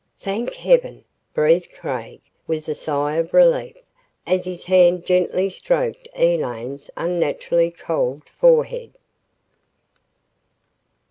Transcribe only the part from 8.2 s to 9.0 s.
forehead.